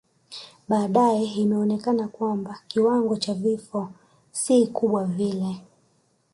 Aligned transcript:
Baadae 0.69 1.23
imeonekana 1.25 2.07
kwamba 2.07 2.59
kiwango 2.67 3.15
cha 3.17 3.33
vifo 3.33 3.91
si 4.31 4.67
kubwa 4.67 5.03
vile 5.05 5.61